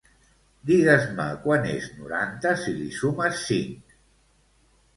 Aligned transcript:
Digues-me 0.69 1.27
quant 1.43 1.67
és 1.75 1.85
noranta 1.99 2.55
si 2.63 2.75
li 2.81 2.89
sumes 2.99 3.47
cinc. 3.53 3.97